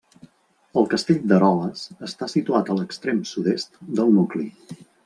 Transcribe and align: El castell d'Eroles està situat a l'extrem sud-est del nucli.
El 0.81 0.87
castell 0.93 1.19
d'Eroles 1.33 1.85
està 2.09 2.31
situat 2.37 2.73
a 2.73 2.79
l'extrem 2.81 3.25
sud-est 3.35 3.83
del 4.01 4.15
nucli. 4.21 4.53